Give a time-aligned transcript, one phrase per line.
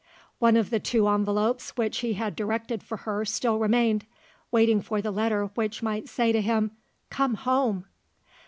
[0.39, 4.07] One of the two envelopes which he had directed for her still remained
[4.49, 6.71] waiting for the letter which might say to him,
[7.11, 7.85] "Come home!"